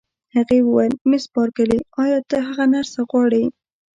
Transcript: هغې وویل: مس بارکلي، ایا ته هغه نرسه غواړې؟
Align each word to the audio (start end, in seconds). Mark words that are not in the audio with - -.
هغې 0.35 0.59
وویل: 0.63 0.93
مس 1.09 1.23
بارکلي، 1.33 1.79
ایا 2.03 2.19
ته 2.29 2.37
هغه 2.47 2.65
نرسه 2.73 2.99
غواړې؟ 3.09 3.43